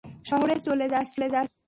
[0.29, 1.51] শহরে চলে যাচ্ছি।